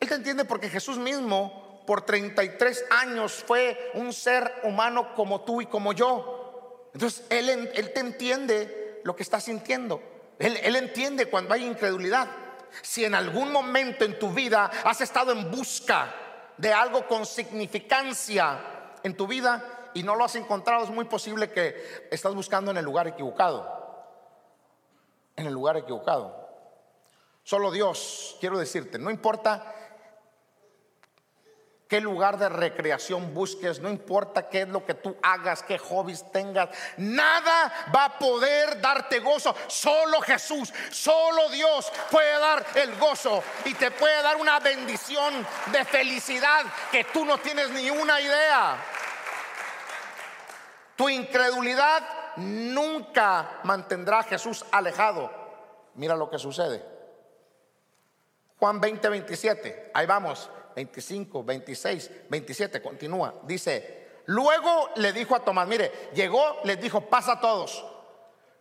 [0.00, 5.62] Él te entiende porque Jesús mismo por 33 años fue un ser humano como tú
[5.62, 6.90] y como yo.
[6.92, 10.02] Entonces Él, él te entiende lo que estás sintiendo.
[10.38, 12.28] Él, él entiende cuando hay incredulidad.
[12.82, 16.14] Si en algún momento en tu vida has estado en busca
[16.56, 18.58] de algo con significancia
[19.02, 22.76] en tu vida y no lo has encontrado, es muy posible que estás buscando en
[22.76, 23.76] el lugar equivocado.
[25.36, 26.48] En el lugar equivocado.
[27.44, 29.74] Solo Dios, quiero decirte, no importa
[31.88, 36.30] qué lugar de recreación busques, no importa qué es lo que tú hagas, qué hobbies
[36.30, 39.56] tengas, nada va a poder darte gozo.
[39.66, 45.84] Solo Jesús, solo Dios puede dar el gozo y te puede dar una bendición de
[45.86, 48.76] felicidad que tú no tienes ni una idea.
[50.94, 52.02] Tu incredulidad
[52.36, 55.30] nunca mantendrá a Jesús alejado.
[55.94, 56.84] Mira lo que sucede.
[58.58, 60.50] Juan 20, 27, ahí vamos.
[60.78, 63.34] 25, 26, 27, continúa.
[63.42, 67.84] Dice, luego le dijo a Tomás, mire, llegó, les dijo, pasa a todos.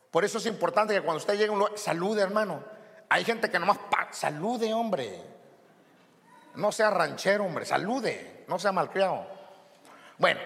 [0.09, 2.63] Por eso es importante que cuando usted llegue un lugar, salude hermano.
[3.09, 3.77] Hay gente que nomás,
[4.11, 5.21] salude hombre.
[6.55, 9.27] No sea ranchero hombre, salude, no sea malcriado.
[10.17, 10.39] Bueno,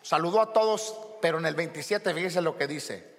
[0.00, 3.14] saludó a todos, pero en el 27 fíjese lo que dice.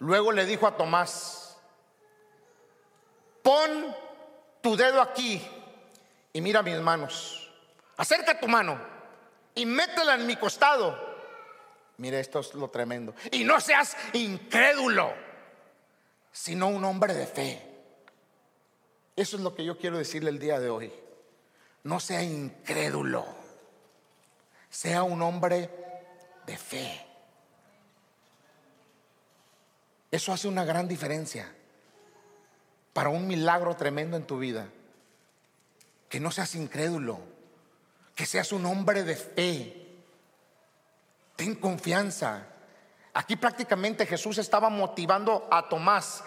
[0.00, 1.56] Luego le dijo a Tomás,
[3.44, 3.94] pon
[4.60, 5.46] tu dedo aquí
[6.34, 7.48] y mira mis manos.
[7.96, 8.78] Acerca tu mano
[9.54, 11.14] y métela en mi costado.
[11.96, 13.14] Mire, esto es lo tremendo.
[13.30, 15.14] Y no seas incrédulo,
[16.32, 17.62] sino un hombre de fe.
[19.14, 20.92] Eso es lo que yo quiero decirle el día de hoy.
[21.84, 23.24] No sea incrédulo,
[24.68, 25.70] sea un hombre
[26.44, 27.06] de fe.
[30.10, 31.54] Eso hace una gran diferencia
[32.92, 34.68] para un milagro tremendo en tu vida
[36.14, 37.18] que no seas incrédulo,
[38.14, 39.98] que seas un hombre de fe.
[41.34, 42.46] Ten confianza.
[43.14, 46.22] Aquí prácticamente Jesús estaba motivando a Tomás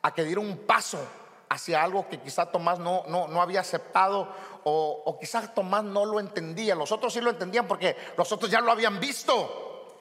[0.00, 1.06] a que diera un paso
[1.50, 4.26] hacia algo que quizá Tomás no, no, no había aceptado
[4.64, 6.74] o, o quizás Tomás no lo entendía.
[6.74, 10.00] Los otros sí lo entendían porque los otros ya lo habían visto.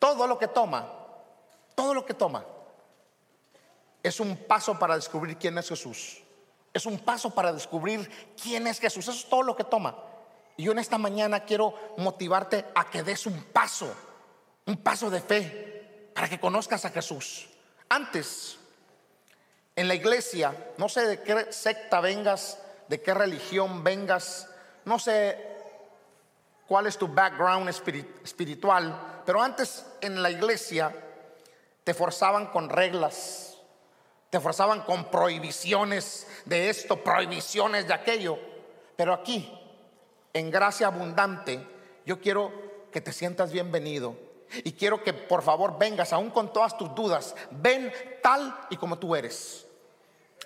[0.00, 0.92] Todo lo que toma,
[1.76, 2.44] todo lo que toma
[4.02, 6.24] es un paso para descubrir quién es Jesús.
[6.78, 8.08] Es un paso para descubrir
[8.40, 9.08] quién es Jesús.
[9.08, 9.96] Eso es todo lo que toma.
[10.56, 13.92] Y yo en esta mañana quiero motivarte a que des un paso,
[14.64, 17.48] un paso de fe, para que conozcas a Jesús.
[17.88, 18.58] Antes,
[19.74, 24.48] en la iglesia, no sé de qué secta vengas, de qué religión vengas,
[24.84, 25.56] no sé
[26.68, 30.94] cuál es tu background espiritual, pero antes en la iglesia
[31.82, 33.47] te forzaban con reglas
[34.30, 38.38] te forzaban con prohibiciones de esto, prohibiciones de aquello.
[38.96, 39.50] Pero aquí,
[40.32, 41.66] en gracia abundante,
[42.04, 42.52] yo quiero
[42.92, 44.16] que te sientas bienvenido.
[44.64, 48.98] Y quiero que por favor vengas, aún con todas tus dudas, ven tal y como
[48.98, 49.66] tú eres.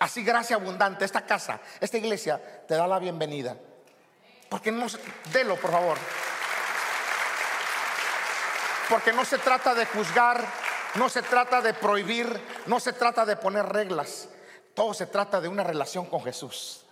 [0.00, 3.56] Así gracia abundante, esta casa, esta iglesia te da la bienvenida.
[4.48, 4.86] Porque no,
[5.32, 5.96] delo por favor.
[8.88, 10.44] Porque no se trata de juzgar,
[10.94, 12.28] no se trata de prohibir,
[12.66, 14.28] no se trata de poner reglas.
[14.74, 16.84] Todo se trata de una relación con Jesús.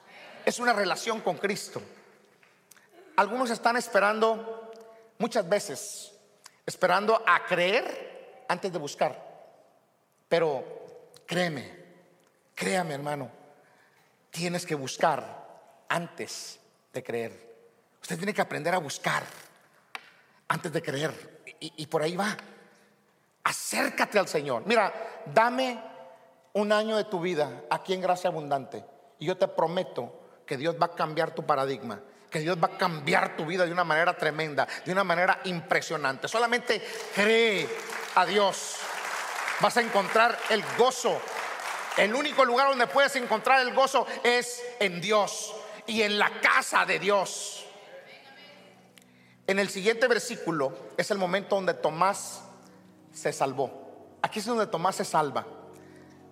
[0.44, 1.82] Es una relación con Cristo.
[3.16, 4.72] Algunos están esperando,
[5.18, 6.12] muchas veces,
[6.64, 9.30] esperando a creer antes de buscar.
[10.28, 10.64] Pero
[11.26, 11.84] créeme,
[12.54, 13.30] créame hermano,
[14.30, 16.58] tienes que buscar antes
[16.92, 17.50] de creer.
[18.00, 19.24] Usted tiene que aprender a buscar
[20.48, 21.42] antes de creer.
[21.60, 22.36] Y, y por ahí va.
[23.50, 24.62] Acércate al Señor.
[24.64, 24.92] Mira,
[25.26, 25.76] dame
[26.52, 28.84] un año de tu vida aquí en Gracia Abundante
[29.18, 32.78] y yo te prometo que Dios va a cambiar tu paradigma, que Dios va a
[32.78, 36.28] cambiar tu vida de una manera tremenda, de una manera impresionante.
[36.28, 36.80] Solamente
[37.12, 37.68] cree
[38.14, 38.76] a Dios.
[39.60, 41.20] Vas a encontrar el gozo.
[41.96, 45.52] El único lugar donde puedes encontrar el gozo es en Dios
[45.88, 47.66] y en la casa de Dios.
[49.48, 52.44] En el siguiente versículo es el momento donde Tomás
[53.12, 53.70] se salvó.
[54.22, 55.46] Aquí es donde Tomás se salva.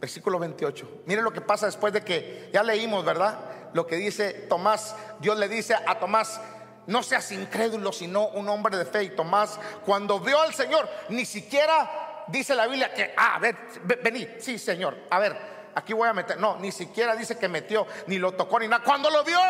[0.01, 1.03] Versículo 28.
[1.07, 3.39] Miren lo que pasa después de que ya leímos, ¿verdad?
[3.73, 4.95] Lo que dice Tomás.
[5.21, 6.41] Dios le dice a Tomás,
[6.87, 9.05] no seas incrédulo, sino un hombre de fe.
[9.05, 13.57] Y Tomás, cuando vio al Señor, ni siquiera dice la Biblia que, ah, a ver,
[14.03, 15.37] vení, sí, Señor, a ver,
[15.75, 16.39] aquí voy a meter.
[16.39, 18.85] No, ni siquiera dice que metió, ni lo tocó, ni nada.
[18.85, 19.41] Cuando lo vio,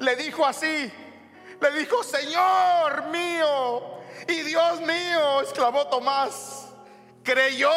[0.00, 0.92] le dijo así,
[1.60, 6.68] le dijo, Señor mío y Dios mío, exclamó Tomás
[7.28, 7.70] creyó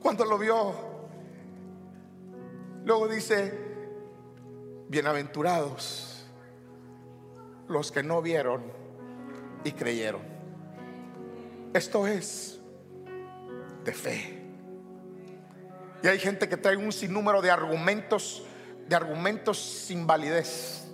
[0.00, 0.74] cuando lo vio.
[2.84, 3.52] Luego dice,
[4.88, 6.26] bienaventurados
[7.68, 8.62] los que no vieron
[9.62, 10.22] y creyeron.
[11.74, 12.58] Esto es
[13.84, 14.42] de fe.
[16.02, 18.42] Y hay gente que trae un sinnúmero de argumentos,
[18.88, 20.86] de argumentos sin validez.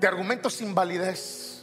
[0.00, 1.59] De argumentos sin validez.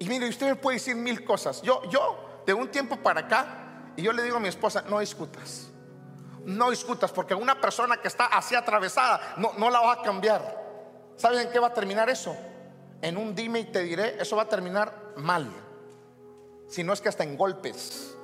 [0.00, 1.60] Y mire, usted me puede decir mil cosas.
[1.60, 4.98] Yo, yo de un tiempo para acá, y yo le digo a mi esposa, no
[4.98, 5.68] discutas.
[6.46, 10.58] No discutas, porque una persona que está así atravesada no, no la va a cambiar.
[11.16, 12.34] ¿Saben en qué va a terminar eso?
[13.02, 15.50] En un dime y te diré, eso va a terminar mal.
[16.66, 18.16] Si no es que hasta en golpes.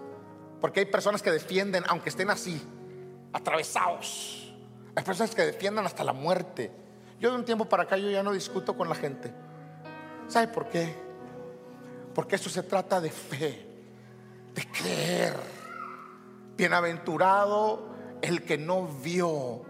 [0.62, 2.59] Porque hay personas que defienden, aunque estén así,
[3.35, 4.51] atravesados.
[4.95, 6.72] Hay personas que defiendan hasta la muerte.
[7.20, 9.31] Yo de un tiempo para acá yo ya no discuto con la gente.
[10.27, 11.06] ¿Sabe por qué?
[12.17, 13.67] Porque esto se trata de fe,
[14.55, 15.35] de creer.
[16.57, 19.61] Bienaventurado el que no vio,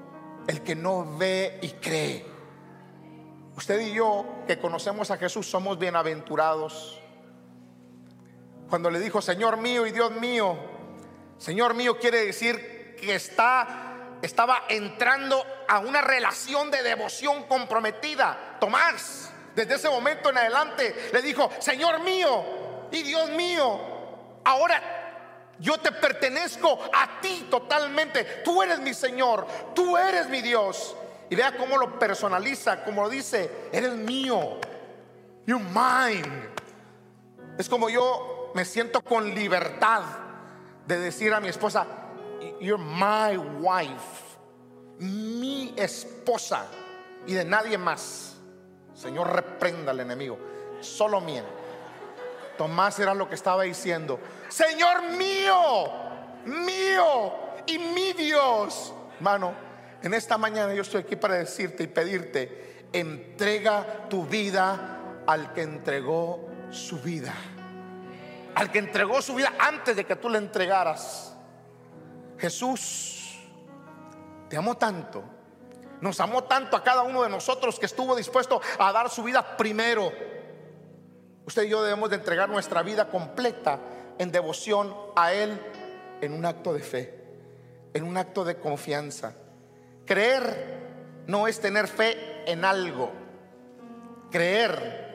[0.46, 2.24] el que no ve y cree.
[3.56, 7.02] Usted y yo que conocemos a Jesús somos bienaventurados.
[8.70, 10.56] Cuando le dijo, Señor mío y Dios mío,
[11.38, 18.56] Señor mío quiere decir que está estaba entrando a una relación de devoción comprometida.
[18.60, 22.44] Tomás, desde ese momento en adelante, le dijo, Señor mío
[22.92, 23.80] y Dios mío,
[24.44, 28.42] ahora yo te pertenezco a ti totalmente.
[28.44, 30.94] Tú eres mi Señor, tú eres mi Dios.
[31.30, 34.60] Y vea cómo lo personaliza, como lo dice, eres mío.
[35.46, 36.50] You're mine.
[37.56, 40.02] Es como yo me siento con libertad
[40.86, 41.86] de decir a mi esposa,
[42.60, 44.36] You're my wife,
[44.98, 46.66] mi esposa
[47.26, 48.35] y de nadie más.
[48.96, 50.38] Señor, reprenda al enemigo,
[50.80, 51.44] solo mía.
[52.56, 54.18] Tomás era lo que estaba diciendo.
[54.48, 55.92] Señor mío,
[56.46, 57.32] mío
[57.66, 58.94] y mi Dios.
[59.16, 59.54] Hermano,
[60.02, 65.62] en esta mañana yo estoy aquí para decirte y pedirte, entrega tu vida al que
[65.62, 67.34] entregó su vida.
[68.54, 71.36] Al que entregó su vida antes de que tú le entregaras.
[72.38, 73.38] Jesús
[74.48, 75.35] te amó tanto.
[76.00, 79.56] Nos amó tanto a cada uno de nosotros que estuvo dispuesto a dar su vida
[79.56, 80.12] primero.
[81.46, 83.80] Usted y yo debemos de entregar nuestra vida completa
[84.18, 85.58] en devoción a Él
[86.20, 87.14] en un acto de fe,
[87.94, 89.34] en un acto de confianza.
[90.04, 93.12] Creer no es tener fe en algo.
[94.30, 95.06] Creer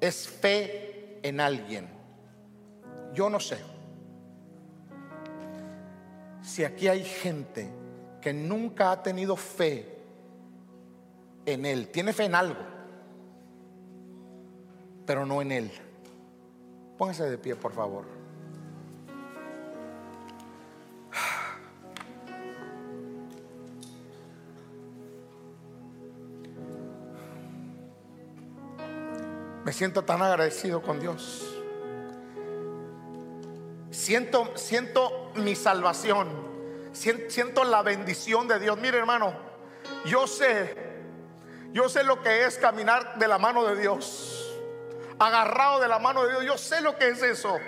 [0.00, 1.88] es fe en alguien.
[3.12, 3.58] Yo no sé
[6.42, 7.68] si aquí hay gente
[8.26, 9.86] que nunca ha tenido fe
[11.44, 12.56] en Él, tiene fe en algo
[15.06, 15.70] pero no en Él.
[16.98, 18.04] Póngase de pie, por favor.
[29.64, 31.62] Me siento tan agradecido con Dios.
[33.92, 36.55] Siento, siento mi salvación.
[36.96, 38.78] Siento la bendición de Dios.
[38.78, 39.34] Mire, hermano,
[40.04, 40.74] yo sé,
[41.72, 44.36] yo sé lo que es caminar de la mano de Dios
[45.18, 46.44] agarrado de la mano de Dios.
[46.44, 47.58] Yo sé lo que es eso.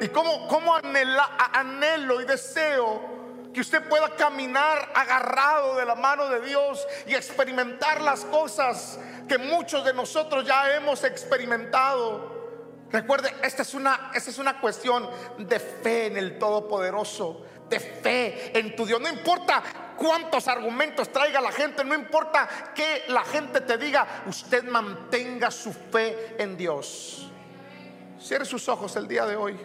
[0.00, 3.10] Y cómo, cómo anhelo y deseo
[3.54, 9.38] que usted pueda caminar agarrado de la mano de Dios y experimentar las cosas que
[9.38, 12.32] muchos de nosotros ya hemos experimentado.
[12.90, 18.58] Recuerde, esta es una, esta es una cuestión de fe en el Todopoderoso, de fe
[18.58, 19.00] en tu Dios.
[19.00, 19.62] No importa
[19.96, 25.72] cuántos argumentos traiga la gente, no importa que la gente te diga, usted mantenga su
[25.72, 27.30] fe en Dios.
[28.20, 29.58] Cierre sus ojos el día de hoy.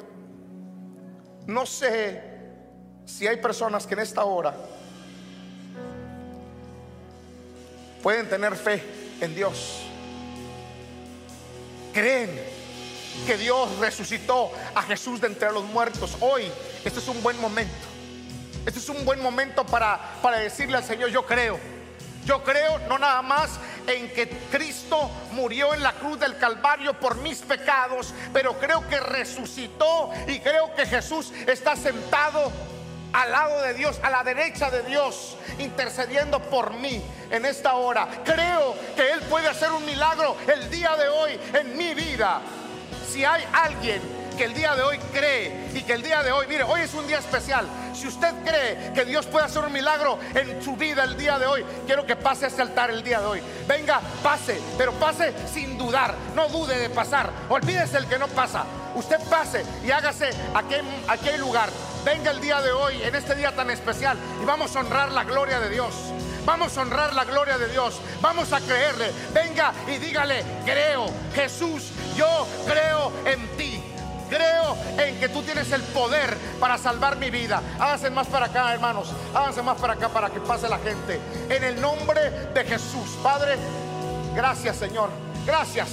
[1.45, 2.24] No sé
[3.05, 4.55] si hay personas que en esta hora
[8.01, 8.82] pueden tener fe
[9.20, 9.82] en Dios.
[11.93, 12.30] Creen
[13.26, 16.16] que Dios resucitó a Jesús de entre los muertos.
[16.22, 16.43] Hoy,
[16.86, 17.87] este es un buen momento
[18.68, 21.57] este es un buen momento para, para decirle al Señor, yo creo.
[22.26, 23.51] Yo creo no nada más
[23.88, 28.99] en que Cristo murió en la cruz del Calvario por mis pecados, pero creo que
[28.99, 32.51] resucitó y creo que Jesús está sentado
[33.13, 37.01] al lado de Dios, a la derecha de Dios, intercediendo por mí
[37.32, 38.09] en esta hora.
[38.26, 42.41] Creo que Él puede hacer un milagro el día de hoy en mi vida.
[43.09, 44.01] Si hay alguien
[44.38, 46.93] que el día de hoy cree y que el día de hoy, mire, hoy es
[46.93, 47.65] un día especial.
[47.98, 51.48] Si usted cree que Dios puede hacer un milagro en su vida el día de
[51.48, 53.41] hoy, quiero que pase a este altar el día de hoy.
[53.68, 56.14] Venga, pase, pero pase sin dudar.
[56.36, 57.32] No dude de pasar.
[57.50, 58.66] Olvídese el que no pasa.
[58.93, 61.70] Usted pase y hágase aquí hay lugar.
[62.06, 65.24] Venga el día de hoy, en este día tan especial, y vamos a honrar la
[65.24, 65.93] gloria de Dios.
[66.45, 68.00] Vamos a honrar la gloria de Dios.
[68.22, 69.12] Vamos a creerle.
[69.34, 73.84] Venga y dígale, creo, Jesús, yo creo en ti.
[74.30, 77.62] Creo en que tú tienes el poder para salvar mi vida.
[77.80, 79.12] Háganse más para acá, hermanos.
[79.34, 81.20] Háganse más para acá para que pase la gente.
[81.50, 83.18] En el nombre de Jesús.
[83.24, 83.56] Padre,
[84.36, 85.10] gracias Señor.
[85.46, 85.90] Gracias.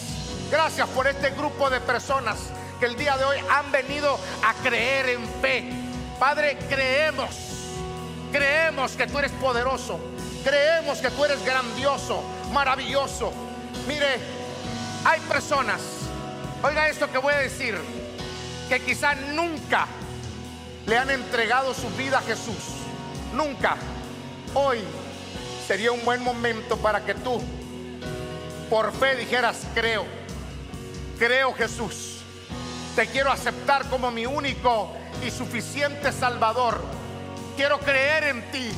[0.50, 2.36] Gracias por este grupo de personas
[2.78, 5.70] que el día de hoy han venido a creer en fe.
[6.18, 7.30] Padre, creemos.
[8.32, 9.98] Creemos que tú eres poderoso.
[10.44, 12.22] Creemos que tú eres grandioso
[12.54, 13.32] maravilloso.
[13.86, 14.18] Mire,
[15.04, 15.80] hay personas,
[16.62, 17.76] oiga esto que voy a decir,
[18.68, 19.86] que quizá nunca
[20.86, 22.56] le han entregado su vida a Jesús.
[23.32, 23.76] Nunca.
[24.54, 24.78] Hoy
[25.66, 27.40] sería un buen momento para que tú,
[28.70, 30.04] por fe, dijeras, creo,
[31.18, 32.18] creo Jesús.
[32.94, 34.92] Te quiero aceptar como mi único
[35.26, 36.80] y suficiente Salvador.
[37.56, 38.70] Quiero creer en ti.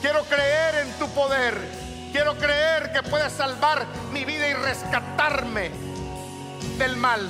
[0.00, 1.56] Quiero creer en tu poder.
[2.12, 5.70] Quiero creer que puedes salvar mi vida y rescatarme
[6.78, 7.28] del mal.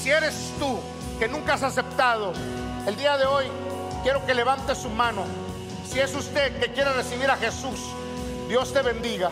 [0.00, 0.78] Si eres tú
[1.20, 2.32] que nunca has aceptado,
[2.86, 3.44] el día de hoy
[4.02, 5.26] quiero que levante su mano.
[5.86, 7.78] Si es usted que quiere recibir a Jesús,
[8.48, 9.30] Dios te bendiga.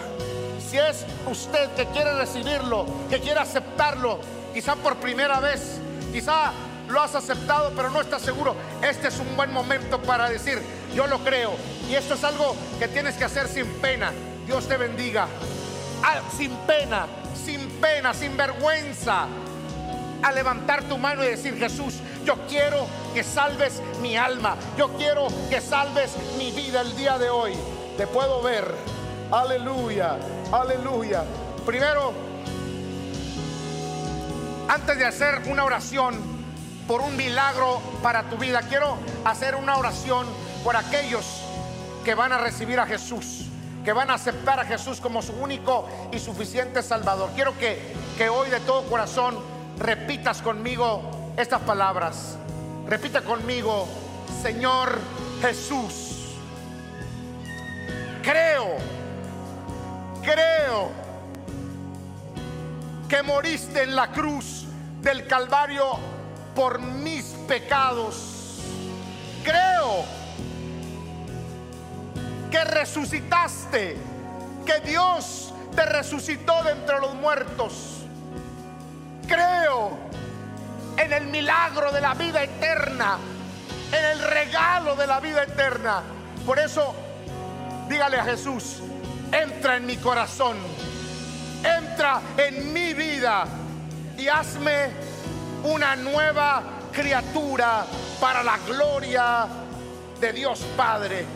[0.69, 4.19] Si es usted que quiere recibirlo, que quiere aceptarlo,
[4.53, 5.81] quizá por primera vez,
[6.13, 6.53] quizá
[6.89, 10.61] lo has aceptado pero no estás seguro, este es un buen momento para decir,
[10.95, 11.53] yo lo creo.
[11.89, 14.13] Y esto es algo que tienes que hacer sin pena.
[14.47, 15.27] Dios te bendiga.
[16.03, 17.07] Ah, sin pena,
[17.47, 19.27] sin pena, sin vergüenza.
[20.23, 21.95] A levantar tu mano y decir, Jesús,
[22.25, 24.57] yo quiero que salves mi alma.
[24.77, 27.55] Yo quiero que salves mi vida el día de hoy.
[27.97, 28.75] Te puedo ver.
[29.31, 30.17] Aleluya,
[30.51, 31.23] aleluya.
[31.67, 32.13] Primero,
[34.69, 36.17] antes de hacer una oración
[36.87, 40.27] por un milagro para tu vida, quiero hacer una oración
[40.65, 41.25] por aquellos
[42.05, 43.47] que van a recibir a Jesús,
[43.85, 47.31] que van a aceptar a Jesús como su único y suficiente Salvador.
[47.35, 49.39] Quiero que, que hoy de todo corazón
[49.79, 52.37] repitas conmigo estas palabras.
[52.87, 53.87] Repita conmigo,
[54.43, 54.99] Señor
[55.41, 56.35] Jesús,
[58.23, 58.77] creo,
[60.23, 60.91] creo
[63.09, 64.65] que moriste en la cruz
[65.01, 65.99] del Calvario
[66.55, 68.61] por mis pecados.
[69.45, 70.05] Creo
[72.51, 73.97] que resucitaste,
[74.67, 77.98] que Dios te resucitó de entre los muertos.
[79.29, 79.99] Creo
[80.97, 83.19] en el milagro de la vida eterna,
[83.93, 86.03] en el regalo de la vida eterna.
[86.47, 86.95] Por eso,
[87.89, 88.79] dígale a Jesús,
[89.31, 90.57] entra en mi corazón,
[91.63, 93.45] entra en mi vida
[94.17, 94.91] y hazme
[95.63, 97.85] una nueva criatura
[98.19, 99.47] para la gloria
[100.21, 101.27] de Dios Padre.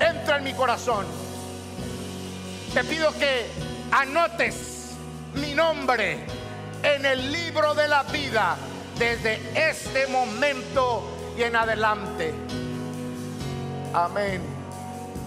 [0.00, 1.06] Entra en mi corazón.
[2.74, 3.46] Te pido que
[3.92, 4.90] anotes
[5.34, 6.39] mi nombre
[6.82, 8.56] en el libro de la vida
[8.98, 11.02] desde este momento
[11.36, 12.34] y en adelante.
[13.92, 14.42] Amén.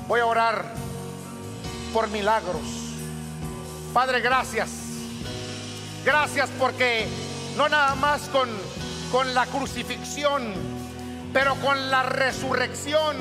[0.07, 0.65] Voy a orar
[1.93, 2.61] por milagros.
[3.93, 4.69] Padre, gracias.
[6.05, 7.07] Gracias porque
[7.55, 8.49] no nada más con,
[9.11, 10.53] con la crucifixión,
[11.31, 13.17] pero con la resurrección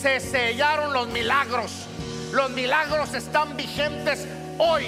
[0.00, 1.86] se sellaron los milagros.
[2.32, 4.26] Los milagros están vigentes
[4.58, 4.86] hoy.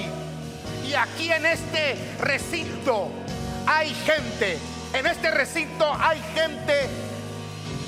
[0.86, 3.08] Y aquí en este recinto
[3.66, 4.58] hay gente,
[4.92, 6.88] en este recinto hay gente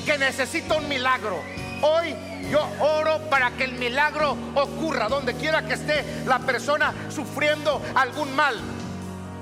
[0.04, 1.42] que necesita un milagro.
[1.82, 2.14] Hoy
[2.50, 8.34] yo oro para que el milagro ocurra donde quiera que esté la persona sufriendo algún
[8.36, 8.56] mal.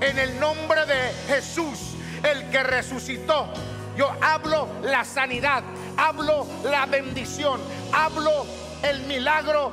[0.01, 3.47] En el nombre de Jesús, el que resucitó,
[3.95, 5.63] yo hablo la sanidad,
[5.97, 7.61] hablo la bendición,
[7.93, 8.45] hablo
[8.81, 9.71] el milagro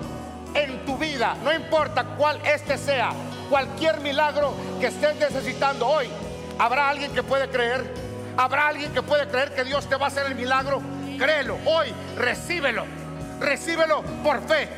[0.54, 1.36] en tu vida.
[1.42, 3.12] No importa cuál este sea,
[3.50, 6.08] cualquier milagro que estés necesitando hoy.
[6.58, 7.84] ¿Habrá alguien que puede creer?
[8.36, 10.80] ¿Habrá alguien que puede creer que Dios te va a hacer el milagro?
[11.18, 12.84] Créelo, hoy recíbelo.
[13.40, 14.68] Recíbelo por fe.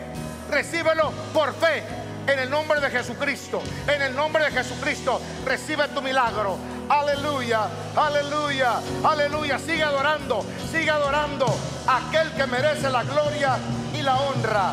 [0.51, 1.85] Recíbelo por fe.
[2.27, 3.63] En el nombre de Jesucristo.
[3.87, 5.21] En el nombre de Jesucristo.
[5.45, 6.57] Recibe tu milagro.
[6.89, 7.67] Aleluya.
[7.95, 8.81] Aleluya.
[9.05, 9.59] Aleluya.
[9.59, 10.45] Sigue adorando.
[10.71, 11.47] Sigue adorando
[11.87, 13.59] aquel que merece la gloria
[13.93, 14.73] y la honra.